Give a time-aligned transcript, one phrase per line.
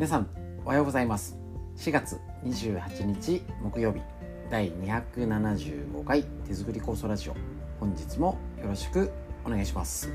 [0.00, 0.26] 皆さん
[0.64, 1.36] おはようございます。
[1.76, 4.00] 4月28日木曜日
[4.50, 7.36] 第275回手作り酵素ラジオ。
[7.78, 9.10] 本日もよろしく
[9.44, 10.10] お願いします。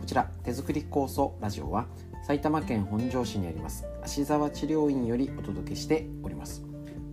[0.00, 1.88] こちら手作り酵素ラジオは
[2.24, 6.69] 埼玉県本庄市にあります芦沢治療院よりお届けしております。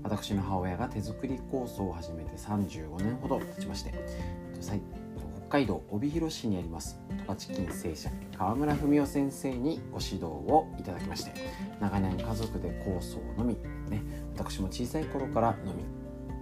[0.07, 3.93] 私の母親が手作り酵素を始めて35年ほど経ちまして
[5.49, 11.34] 北海道帯広市にあります十勝金星社川村文夫先生にご指導をいただきまして
[11.81, 13.57] 長年家族で酵素を飲み、
[13.89, 14.01] ね、
[14.34, 15.84] 私も小さい頃から飲み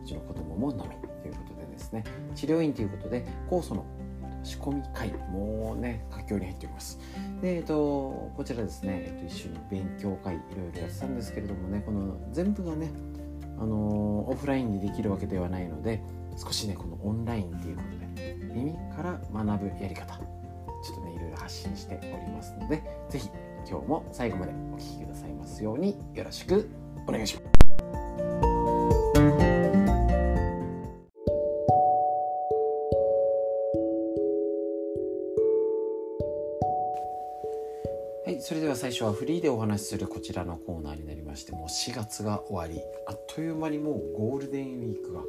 [0.04, 0.84] うちの子供も飲み
[1.24, 2.04] ということでですね
[2.36, 3.84] 治療院ということで酵素の
[4.44, 7.00] 仕込み会もうね佳境に入っております。
[7.42, 12.92] で、えっと、こちらですね、えっと、一緒に勉強会いろいろやってたんですけれどもねこの全部がね
[13.58, 16.02] あのオフラインでできるわけではないので
[16.38, 23.30] 少しねこのオンラインっていうことで耳から学ぶやり方ちょっとねいろいろ発信しておりますので是非
[23.68, 26.70] 今日も最後までお聴きくださいますようによろしく
[27.08, 27.55] お願いします。
[38.48, 45.22] それでは最初はフリーでお話しするこちらのコーナーになりましてもう4月が終わりあっという間にもうゴールデンウィークが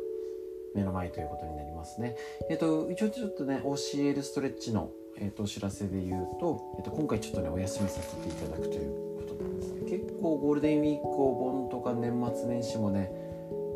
[0.75, 2.15] 目の前ということになりますね。
[2.51, 9.91] えっ、と一応ちょっとね OCL ストレッチの、えーと、お知らせで言うと,、えーと、今回ちょっとねお休みさせていただくということなんですね。
[9.91, 13.11] 結構ゴールデンウィークお盆とか年末年始もね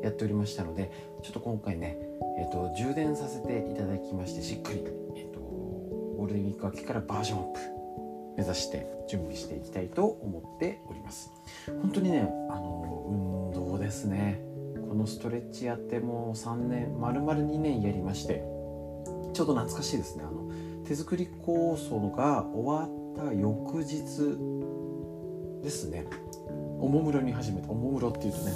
[0.02, 1.96] やっておりましたのでちょっと今回ね、
[2.38, 4.84] えーと、充電させていただきましてしっかり、
[5.16, 7.79] えー、とゴールデンウィーク明けからバージョンアップ
[8.36, 11.30] 目指して準備していきたいと思っております。
[11.82, 14.40] 本当にねあの運動ですね。
[14.88, 18.42] このストレッチやってもう3年丸々2年やりまして
[19.32, 20.24] ちょっと懐かしいですね。
[20.24, 20.50] あの
[20.84, 24.00] 手作り酵素が終わった翌日
[25.62, 26.06] ですね。
[26.80, 28.52] おもむろに始めたおもむろっていうとね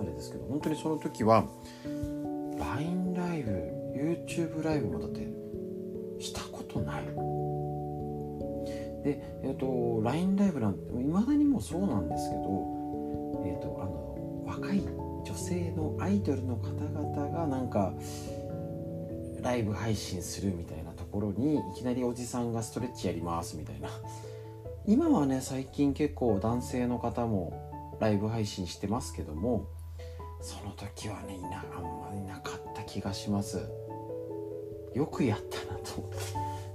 [0.00, 1.44] あれですけど本当にその時は
[2.58, 3.50] LINE ライブ
[3.96, 5.26] YouTube ライブもだって
[9.04, 12.42] で、えーと、LINE ライブなんていまだにもそうなんですけど、
[13.44, 14.80] えーと、あの若い
[15.24, 17.92] 女性のアイドルの方々がなんか
[19.42, 23.90] ライブ配信するみたいなところにいきなりおじさんがストレッチやりますみたいな。
[24.86, 29.66] 今はね最近結構男性の方もライブ配信してますけども
[30.42, 33.66] その時はねいなあんまりなかった気がします。
[34.94, 36.10] よくやったなと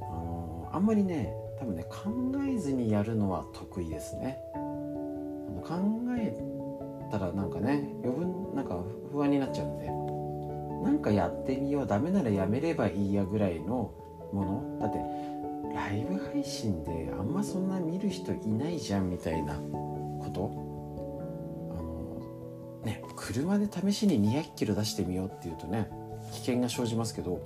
[0.02, 2.10] あのあんまりね多分ね考
[2.48, 4.40] えずにやるのは得意ですね。
[5.64, 5.76] 考
[6.18, 6.34] え
[7.12, 8.82] たらなんかね余分なんか
[9.12, 9.90] 不安になっちゃうんで。
[10.84, 13.92] なんかやってみようダメならやめればいいやぐらいの
[14.32, 14.80] もの。
[14.80, 15.00] だって
[15.76, 20.52] ライブ配信であんまそんな見る人いないじゃんみたいなこと。
[21.78, 25.90] あのね車で試しに200キロ出してみようっていうとね
[26.32, 27.42] 危険が生じますけど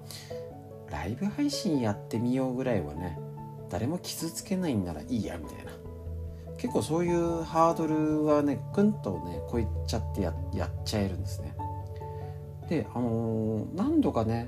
[0.92, 3.18] ライブ配信やってみようぐらいはね
[3.74, 5.72] 誰も傷つけないんならいいやみたいな。
[6.58, 11.56] 結構そういうハードルはねくんとね超えちゃってやっちゃえるんですね。
[12.70, 14.48] であのー、何度かね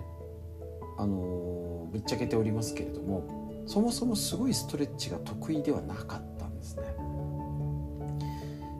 [1.00, 6.84] あのー、ぶっちゃけておりますけれどもそもそもすごいストレッチが得意ではなかったんですね。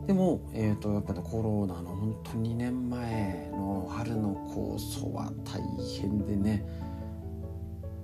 [0.06, 5.60] でも、えーと、やっぱりコロナの本当2年前の春の酵素は大
[6.00, 6.84] 変でね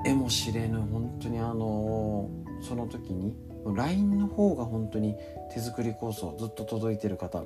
[0.06, 2.30] えもしれぬ本当にあの
[2.62, 3.36] その時に
[3.76, 5.16] LINE の方が本当に
[5.54, 7.44] 手作り構想ずっと届いてる方。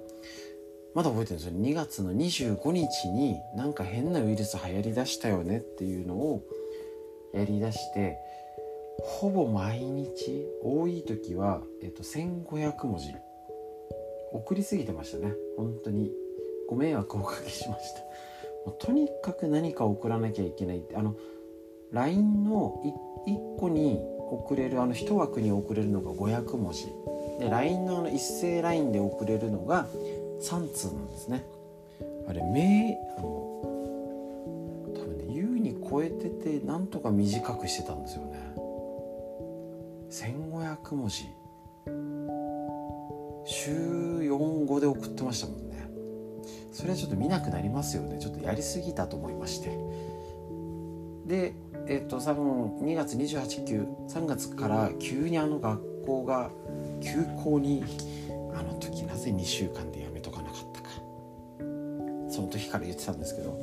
[0.93, 1.59] まだ覚えてるんですよ。
[1.59, 6.41] 2月の25日になんか変なウイルス流行りだしたよねっていうのを
[7.33, 8.17] やりだして
[8.99, 13.13] ほぼ毎日多い時は、えっと、1500文字。
[14.31, 15.33] 送りすぎてましたね。
[15.57, 16.11] 本当に。
[16.67, 17.99] ご迷惑をおかけしました。
[18.65, 21.15] もうとにかく何か送らなきゃいけないってあの
[21.95, 22.81] LINE の
[23.25, 26.87] 1, 個に送れるあの1枠に送れるのが500文字。
[27.39, 29.87] で LINE のあの一斉 LINE で送れるのが
[30.41, 31.45] 3通なんですね。
[32.27, 33.27] あれ名あの
[34.93, 38.55] 多分ね優に超えててなんとか短くしてたんですよね。
[40.11, 41.29] 1500文字。
[43.47, 45.89] 週45で送ってましたもんね。
[46.73, 48.17] それはちょっと見なくなりますよね。
[48.19, 49.69] ちょっとやりすぎたと思いまして。
[51.25, 51.53] で
[51.87, 53.65] えっと多分2月28。
[53.65, 54.07] 9。
[54.07, 56.49] 3月から急にあの学校が
[57.01, 57.83] 休校に
[58.53, 60.89] あの時なぜ2週間でやめとかなかったか
[62.29, 63.61] その時から言ってたんですけど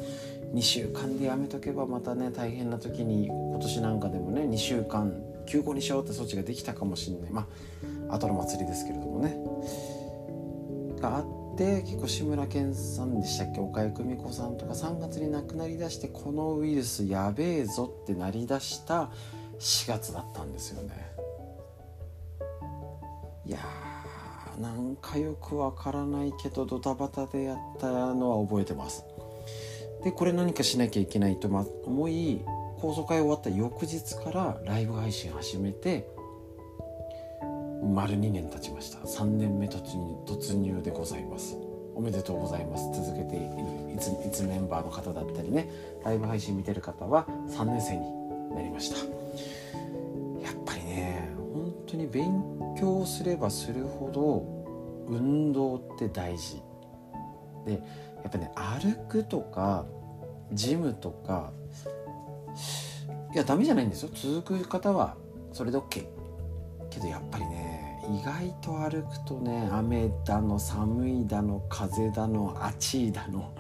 [0.55, 5.13] 2週間でやめとけばまたね大変な時に今年なんかでもね2週間
[5.47, 7.47] 休校にしようって措置ができたかもしれないま
[8.09, 9.37] あ後の祭りですけれどもね
[11.01, 13.61] があって結構志村けんさんでしたっけ？
[13.61, 19.11] 岡井久美子さんとか3月に亡くなりだしてこのウイルスやべえぞってなりだした
[19.61, 21.13] 4月だったんですよね。
[23.45, 29.05] いやーなんかよくわからないけどドタバタでやったのは覚えてます。
[30.03, 31.49] でこれ何かしなきゃいけないと
[31.87, 32.41] 思い
[32.79, 36.09] 放送会終わった翌日からライブ配信始めて
[37.83, 38.99] 丸2年経ちました。
[39.01, 41.59] 3年目突入突入でございます。
[41.95, 42.85] おめでとうございます。
[42.95, 45.69] 続けていついつメンバーの方だったりね
[46.05, 48.97] ライブ配信見てる方は3年生になりました。
[50.43, 52.43] やっぱりね本当に勉
[52.79, 54.47] 強すればするほど
[55.13, 56.63] 運動って大事。
[57.67, 57.79] でや
[58.29, 59.85] っぱね歩くとか
[60.53, 61.53] ジムとか
[63.35, 64.11] いやダメじゃないんですよ。
[64.15, 65.17] 続く方は
[65.53, 66.07] それで OK
[66.93, 73.55] けどやっぱりね意外と歩くとね雨だの寒いだの風だの暑いだの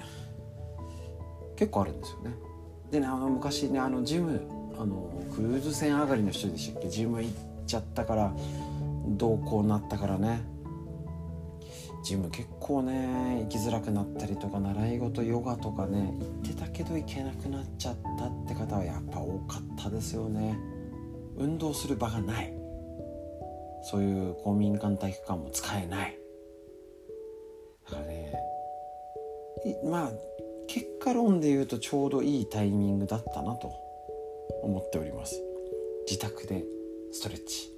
[1.56, 2.34] 結構あるんですよね。
[2.90, 4.40] でねあの昔ねあのジム
[4.78, 6.88] あのクルーズ船上がりの人でしたっけ？
[6.88, 7.32] ジム行っ
[7.66, 8.34] ちゃったから
[9.06, 10.42] どうこうなったからね。
[12.02, 16.12] ジム結構ね行きづらくなったりとか習い事ヨガとかね
[16.42, 20.58] 行ってたけど行けなくなっちゃったって方はやっぱ多かったですよね。
[21.36, 22.52] 運動する場がない。
[23.82, 26.18] そういう公民館体育館も使えない。
[27.90, 28.32] だからね
[29.84, 30.10] まあ
[30.68, 33.72] 結果論で言うとちょうどいいタイミングだったなと
[34.62, 35.40] 思っております。
[36.08, 36.64] 自宅で
[37.12, 37.70] ストレッチ。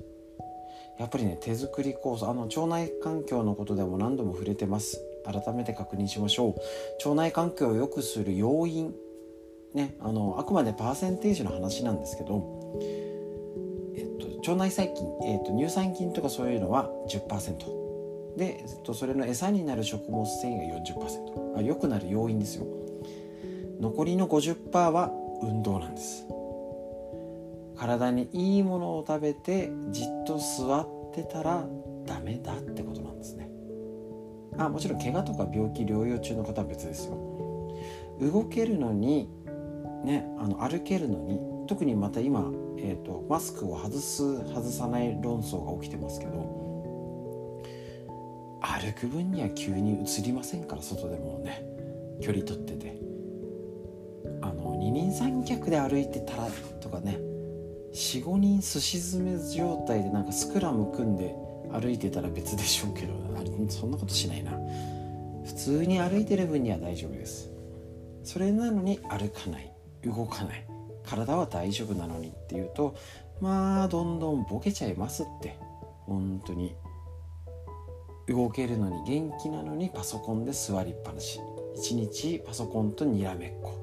[0.99, 5.01] やっぱりね手作り酵素あの腸内環境のことでも何度も触れてます。
[5.25, 6.55] 改めて確認しましょう。
[7.05, 8.95] 腸内環境を良くする要因。
[9.75, 12.79] ねあのあくまでパーセンテージの話なんですけど、
[14.47, 20.79] 腸内細菌、えっと、乳酸菌とかそういうのは10%で、えっと、それの餌になる食物繊維が
[21.55, 22.67] 40%あ良くなる要因ですよ。
[23.81, 25.11] 残りの50%は
[25.43, 26.27] 運動なんです。
[27.77, 31.67] 体にいいものを食べてじっと座ってたら
[32.07, 33.49] ダメだってことなんですね。
[34.57, 37.17] あもちろん怪我とか病気療養中の方は別ですよ。
[38.21, 39.29] 動けるのに
[40.05, 42.51] ねあの歩けるのに特にまた今、
[42.87, 47.63] えーと、マスクを外す外さない論争が起きてますけど
[48.61, 51.63] 歩く分には急に移りませんから外でもね。
[52.21, 52.99] 距離取ってて。
[54.41, 56.49] あの二人三脚で歩いてたら
[56.81, 57.19] とかね。
[57.93, 61.35] 45人すし詰め状態でなんかスクラム組んで
[61.73, 63.15] 歩いてたら別でしょうけど
[63.69, 64.53] そんなことしないな。
[65.45, 67.51] 普通に歩いてる分には大丈夫です。
[68.23, 69.73] それなのに歩かない。
[70.05, 70.74] 動かない。
[71.07, 72.95] 体は大丈夫なのにっていうと
[73.41, 75.57] まあどんどんボケちゃいますって
[76.07, 76.75] 本当に。
[78.27, 81.41] 動けるのに元気なのにパソコンで座りっぱなし。
[81.77, 83.79] 一日パソコンとにらめっこ。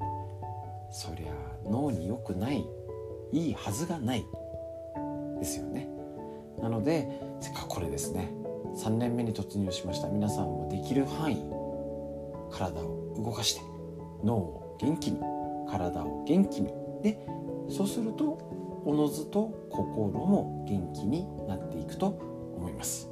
[0.90, 1.32] そりゃ
[1.70, 2.66] 脳に良くない。
[3.32, 4.26] いいはずがない。
[5.38, 5.88] ですよね。
[6.60, 8.32] なのでせっかくこれですね。
[8.76, 10.08] 3年目に突入しました。
[10.08, 11.36] 皆さんもできる範囲
[12.50, 13.60] 体を動かして
[14.24, 15.20] 脳を元気に
[15.70, 16.72] 体を元気に
[17.02, 17.26] で
[17.68, 18.38] そうすると
[18.84, 22.06] おのずと心も元気になっていくと
[22.56, 23.08] 思います。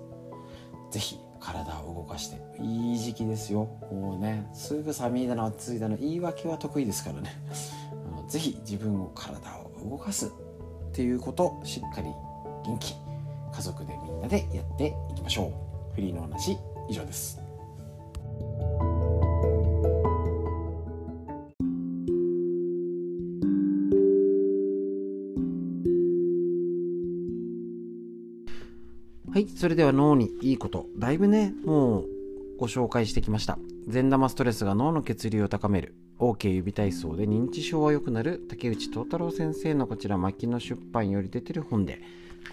[0.90, 3.64] 是非体を動かしていい時期ですよ。
[3.90, 7.30] もうねすぐ寒いだの暑いだの言い訳は得意ですからね。
[8.28, 10.30] 是非自分を体を動かすっ
[10.92, 12.08] ていうことしっかり
[12.64, 12.94] 元気
[13.52, 15.94] 家族でみんなでやっていきましょう。
[15.94, 16.56] フリーの話
[16.88, 17.49] 以上です。
[29.40, 32.06] はいそれでは脳にいいことだいぶねもう
[32.58, 42.02] ご紹介してきました善玉ストレスが脳の血流を高める OK 指体操で認知症は良くなる竹内藤太郎先生のこちら牧野出版より出てる本で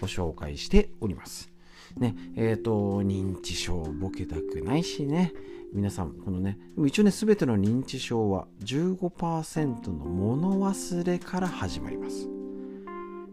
[0.00, 1.52] ご紹介しております。
[1.98, 5.34] ね、えっ、ー、と、認知症ボケたくないしね、
[5.74, 12.37] 皆さん、このね、一応ね、すべての認知症は15%の物忘れから始まります。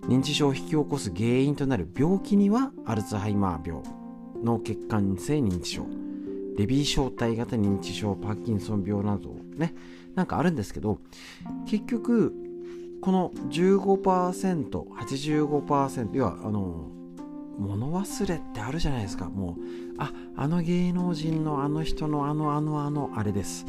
[0.08, 3.84] 認知症を引き起こす原因となる病気には、アルツハイマー病、
[4.44, 5.86] 脳血管性認知症、
[6.58, 9.74] レビー小体型認知症、パーキンソン病などね、
[10.16, 11.00] なんかあるんですけど
[11.68, 12.34] 結局
[13.02, 16.90] この 15%85% 要はあの
[17.60, 19.30] 物忘れってあるじゃないですか。
[19.30, 19.56] もう
[19.98, 23.66] ああの芸能人のあの人のあのあのあのあれです。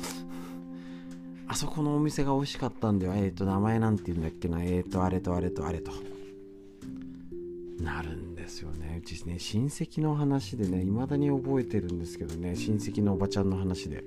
[1.46, 3.12] あそこのお店が美味しかったんだよ。
[3.14, 4.60] えっ、ー、と名前なんて言うんだっけな。
[4.62, 5.92] えっ、ー、とあれとあれとあれと。
[7.80, 9.00] なるんですよね。
[9.02, 14.04] うちね親戚の話でね未だに覚えてるんですけどね親戚のおばちゃんの話で。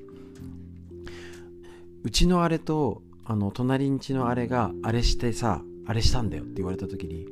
[2.04, 7.28] うちのあれとあの隣んちのあれがあれしてさあれしたんだよって言われた時に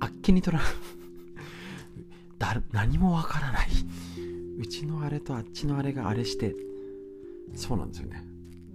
[0.00, 0.60] あっけにとら
[2.38, 3.68] だ何もわからない。
[4.58, 6.54] うちのあれとあっちのあれがあれして。
[7.54, 8.24] そうなんですよね。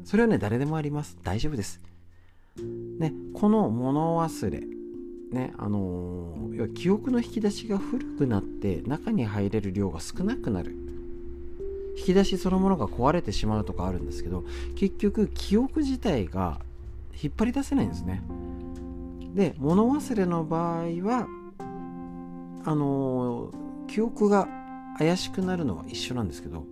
[0.03, 1.17] それはね誰でもあります。
[1.23, 1.79] 大丈夫です。
[2.99, 4.72] ねこの物忘れ
[5.33, 10.75] ねあのー、要は記憶の引き出しが古くなって中に入れる量が少なくなる。
[11.95, 14.43] 引き出しそのものが壊れてしまうとかあるんですけど
[14.75, 16.59] 結局記憶自体が
[17.21, 18.23] 引っ張り出せないんですね。
[19.35, 21.27] で物忘れの場合は
[22.65, 24.47] あのー、記憶が
[24.97, 26.65] 怪しくなるのは一緒なんですけど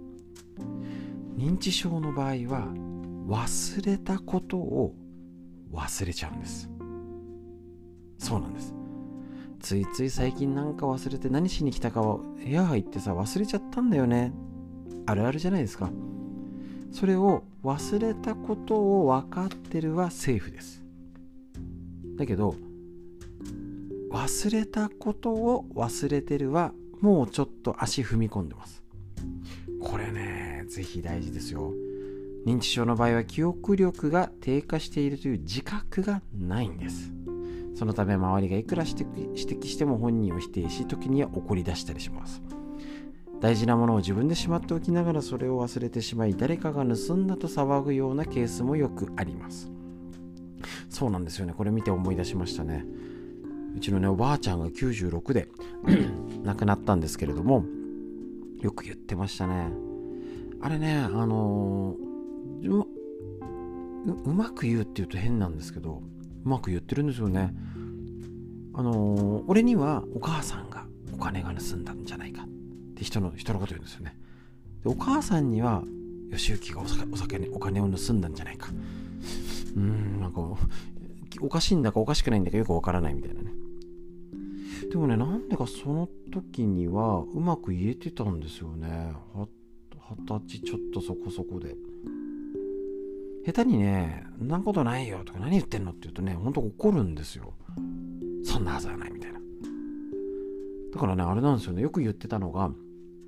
[1.38, 2.68] 認知症の場合は
[3.28, 4.96] 忘れたことを
[5.72, 6.70] 忘れちゃうんです。
[8.22, 8.76] そうなんです。
[9.60, 14.32] ついつい最近なんか忘れて何しに来たかを部屋入ってさ忘れちゃったんだよね。
[15.08, 15.90] あるあるじゃないですか。
[16.92, 20.84] それを忘れたことを分かってるはセーフです。
[22.16, 22.56] だけど
[24.12, 28.84] 忘れたことを忘れてるはもうちょっと足踏み込んでます。
[29.82, 31.74] これねぜひ大事ですよ。
[32.46, 37.12] 認知症の場合は記憶力が低下しているという自覚がないんです。
[37.76, 42.42] そのため周りがいくら指摘しても本人を否定し時には怒り出したりします。
[43.40, 49.72] 大事なものを自分でしまっておきながらそれを忘れてしまい誰かが盗んだと騒ぐようなケースもよくあります。
[50.90, 51.54] そうなんですよね。
[51.54, 52.86] これ見て思い出しましたね。
[53.76, 55.48] うちのねおばあちゃんが96で
[56.44, 57.66] 亡くなったんですけれども
[58.60, 59.72] よく言ってましたね。
[60.62, 62.88] あれねあのー、う
[64.26, 66.04] うまく言うって言うと変なんですけど
[66.46, 67.54] うまく言ってるんですよね。
[68.74, 72.44] あのー、俺にはお母さんがお金が盗んだんじゃないか。
[72.44, 72.48] っ
[72.96, 74.18] て人の人のこと言うんですよね。
[74.84, 75.84] でお母さんには
[76.30, 78.70] 義行がお酒お酒にお金を盗んだんじゃないか。
[79.76, 80.42] うんなんか
[81.42, 83.52] おかしいんだかおかしくないんだかよくわからないみたいなね。
[84.90, 89.14] でもねなんでかその時にはうまく言えてたんですよね。
[90.18, 91.76] 二十歳ちょっとそこそこで。
[93.46, 97.54] 下手にね「んなことないよ」とか「何言ってんの?」って言うとねほんと怒るんですよ
[98.44, 99.40] そんなはずはないみたいな
[100.94, 102.72] だからねあれなんですよねよく言ってたのが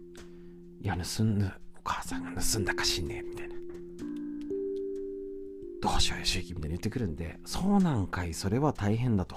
[0.81, 3.55] 「いや盗んだお母さんが盗んだかしんねえ」みたいな
[5.81, 9.35] 「どうしようよ周期」みたいに言ってくるんで「そうなんかいそれは大変だ」と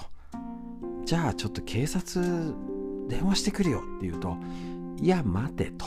[1.06, 2.54] 「じゃあちょっと警察
[3.08, 4.36] 電話してくるよ」って言うと
[5.00, 5.86] 「いや待て」と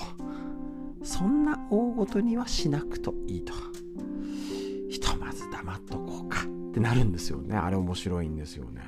[1.04, 3.54] 「そんな大ごとにはしなくといい」と。
[5.52, 7.56] 黙っとこうかってなるんですよね。
[7.56, 8.82] あれ面白いんですよね。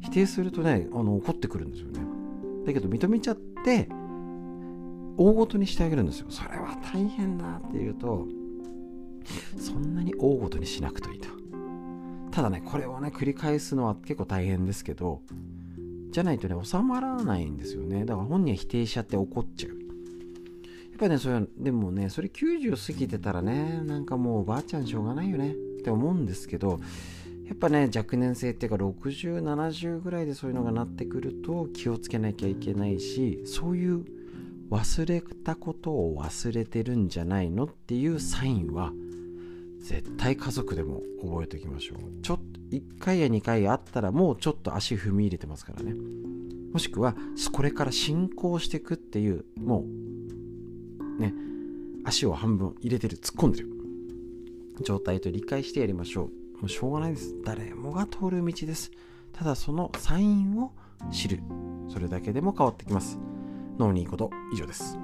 [0.00, 2.00] 否定するとねあの怒ってくるんですよね。
[2.66, 3.88] だけど認めちゃって
[5.16, 6.26] 大ごとにしてあげるんですよ。
[6.30, 8.26] それは大変だっていうと
[9.58, 11.28] そんなに大ごとにしなくていいと。
[12.30, 15.22] ただねこれをね繰り返すのは結構大変ですけど
[16.10, 18.04] じゃないとね収まらないんですよね。
[18.04, 19.84] だから本人は否定しちゃって怒っちゃう。
[20.94, 25.56] やっぱね、それでもね、それ90過ぎてたらね、なんかもうおばあちゃんしょうがないよね。
[25.84, 26.80] って思うんですけど、
[27.46, 34.06] やっぱね、若年性っていうか60、70ぐらいでそういうのがなってくると気をつけなきゃいけないし、そういう
[34.70, 38.92] 忘れたことを忘れてるんじゃないのっていうサインは、
[39.80, 41.98] 絶対家族でも覚えておきましょう。
[42.22, 45.94] ちょっと1回や2回あったらもうちょっと足踏み入れてますからね。
[46.72, 47.14] もしくは
[47.52, 49.84] これから進行していくっていうも
[51.18, 51.34] うね、
[52.04, 53.68] 足を半分入れてる、突っ込んでる
[54.82, 56.60] 状態と理解してやりましょう。
[56.60, 57.34] もうしょうがないです。
[57.44, 58.90] 誰もが通る道です。
[59.32, 60.72] ただそのサインを
[61.12, 61.40] 知る。
[61.88, 63.18] それだけでも変わってきます。
[63.78, 64.98] 脳にいいこと、以上です。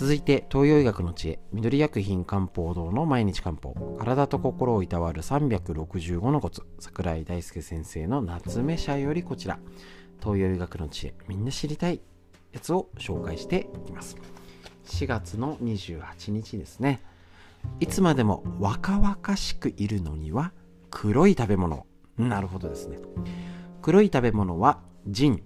[0.00, 9.60] 続いて東洋医学の知恵緑薬品漢方堂の毎日漢方体と心をいたわる365のコツ桜井大輔先生の夏目社よりこちら
[10.20, 12.00] 東洋医学の知恵みんな知りたい
[12.52, 14.16] やつを紹介していきます。
[14.86, 17.00] 4月の28日ですね。
[17.78, 20.52] いつまでも若々しくいるのには
[20.90, 21.86] 黒い食べ物。
[22.18, 22.98] なるほどですね。
[23.82, 25.42] 黒い食べ物は腎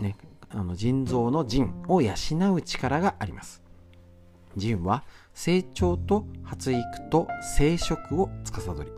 [0.00, 0.16] ね
[0.48, 2.14] あの腎臓の腎を養
[2.54, 3.62] う力があります。
[4.56, 5.04] 腎は
[5.34, 8.90] 成長と発育と生殖を司り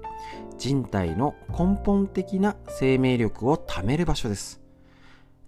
[0.56, 4.61] 人体の根本的な生命力を貯める場所です。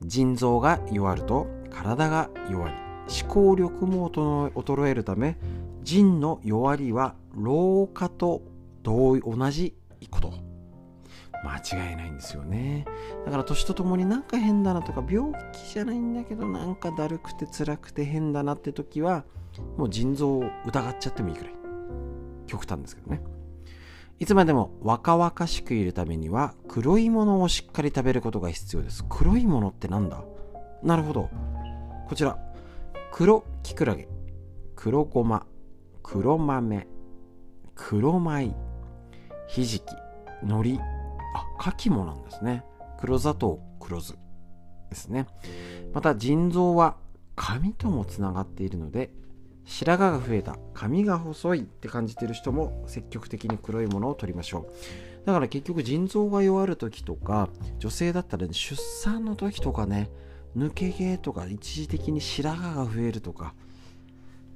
[0.04, 2.74] 腎臓が弱ると体が弱り
[3.22, 5.36] 思考力も衰えるため
[5.82, 8.42] 腎の弱りは老化と
[8.82, 9.18] 同
[9.50, 9.74] じ
[10.10, 10.32] こと。
[11.44, 12.86] 間違いないんですよね。
[13.26, 19.24] だから年とともになんか変だなとか病気じゃないんだけどなんかだるくて辛くて変だなって時は
[19.76, 21.54] もう腎臓を疑っちゃってもいいくらい。
[22.46, 23.22] 極端ですけどね。
[24.20, 29.04] いつまでも若々しくいるためには黒いものをしっかり食べることが必要です。
[29.08, 30.22] 黒いものってなんだ？
[30.82, 31.28] なるほど。
[32.08, 32.38] こちら。
[33.12, 34.08] 黒きくらげ。
[34.76, 35.46] 黒ごま。
[36.02, 36.86] 黒豆。
[37.74, 38.54] 黒米。
[39.48, 39.84] ひじき。
[40.42, 40.84] 海苔。
[41.34, 42.64] あ牡蠣もなんですね。
[43.00, 44.14] 黒砂糖黒酢
[44.90, 45.26] ですね。
[45.92, 46.96] また腎臓は
[47.34, 49.10] 髪ともつながっているので
[49.64, 55.26] 白髪が増えた髪が細いって感じてる人も積極的に黒いものを取りましょう。
[55.26, 60.10] だから結局腎臓が弱る時とか女性だったら、ね、出産の時とかね
[60.56, 63.54] 抜け毛とか一時的に白髪が増えるとか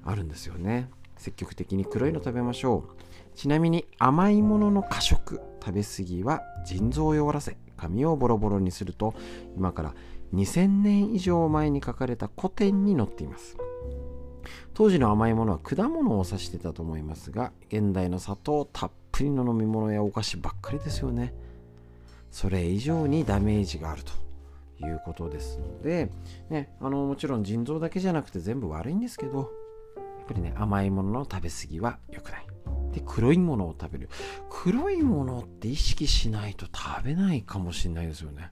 [0.05, 0.91] あるんですよね。
[1.17, 3.37] 積極的に黒いの食べましょう。
[3.37, 9.15] ちなみに甘いものの過食食べ過ぎは腎臓を弱らせ髪をボロボロにすると
[9.57, 9.95] 今から
[10.35, 13.57] 2000年以上前に書かれた古典に載っています。
[14.75, 21.35] 当時の甘いものは果物を指してたと思いますが現代の砂糖たっぷりの飲み物やお菓子ばっかりですよね。
[22.31, 24.13] それ以上にダメージがあると
[24.87, 26.11] いうことですので、
[26.51, 29.51] ね、あのもちろん腎臓だけじゃなくて全部悪いんですけど
[29.97, 32.47] やっぱりね甘いものの食べ過ぎは良くない。
[32.93, 34.09] で黒いものを食べる。
[34.51, 38.51] 黒いものって意識しないと食べないかもしれないですよね。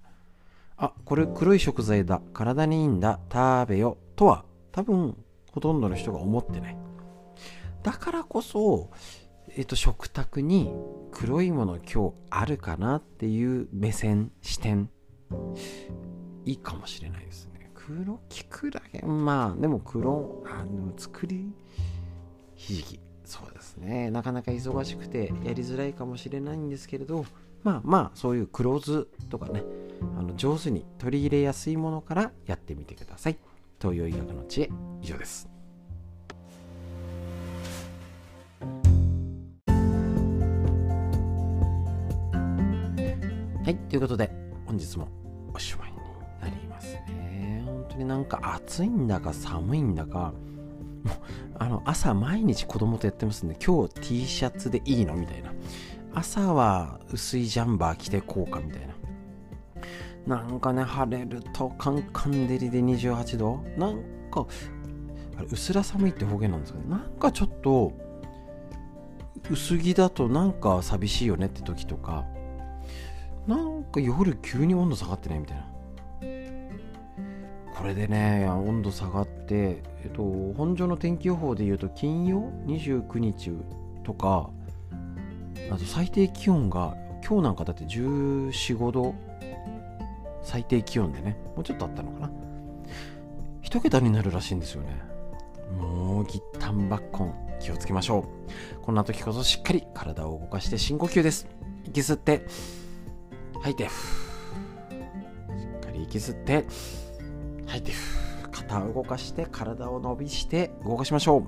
[0.79, 2.21] あこれ黒い食材だ。
[2.35, 3.19] 体にいいんだ。
[3.33, 3.97] 食べよ。
[4.15, 5.17] とは多分
[5.57, 6.77] ほとんどの人が思ってない。
[7.83, 8.91] だからこそ、
[9.57, 10.71] えっと、食卓に
[11.13, 14.91] 黒いもの今日あるかなっていう目線視点。
[16.45, 17.71] いいかもしれないですね。
[17.73, 21.51] 黒きくらげまあでも黒あの作り
[22.55, 23.01] ひじき。
[23.25, 24.11] そうですね。
[24.11, 27.25] なかなか忙しくてやりづらいかもしれないんですけれど
[27.63, 29.63] まあまあそういう黒酢とかね
[30.19, 33.39] あの上手に取り入れやすいものからやってみてください。
[33.81, 34.63] 東洋医学の知。
[34.63, 34.71] 恵
[35.03, 35.49] 以上です。
[43.65, 44.31] はいということで
[44.65, 45.09] 本日も
[45.53, 45.99] おしまいに
[46.41, 47.63] なりますね。
[47.67, 50.33] 本当になんか暑いんだか寒いんだか
[51.05, 51.17] もう
[51.59, 55.15] あの朝毎日子供とやってますんで今日 T シャツでいいの？
[55.17, 55.53] みたいな。
[56.15, 58.96] 朝は薄いジャンバー着てこうかみたいな。
[60.27, 64.47] なんかね、晴れるとカンカン照りで28度なんか、
[65.37, 66.85] あれ、薄ら寒いって方言なんですかね。
[66.89, 67.93] なんかちょっと、
[69.49, 72.25] 薄着だとなんか寂しいよねって時とか、
[73.47, 75.67] なんか夜急に温度下がってないみたいな。
[77.77, 80.23] これでね、温度下がって、えっと、
[80.57, 83.53] 本所の天気予報で言うと、金曜29日
[84.03, 84.51] とか、
[85.71, 89.15] あと最低気温が、今日なんかだって14、5度
[90.57, 92.31] 最低気温でねもうちょっとあったのかな。
[93.61, 95.03] 一桁になるらしいんですよね。
[95.79, 97.35] もうぎったんばっこん。
[97.61, 98.27] 気をつけましょ
[98.81, 98.81] う。
[98.81, 101.47] こんな時こそしっかり体を動かして深呼吸です。
[101.85, 102.47] 息吸って
[103.61, 103.91] 吐いてしっ
[105.85, 106.65] かり息吸って
[107.67, 107.93] 吐いて
[108.51, 111.43] 肩を動かして体を伸びして動かしましょう。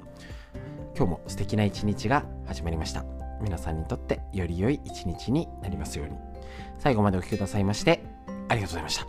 [0.94, 3.06] 今日も素敵な一日が始まりました。
[3.40, 6.16] 皆さんにとってより良い一日になりますように。
[6.78, 8.17] 最後までお聴きくださいまして
[8.48, 9.06] ありがとうございました。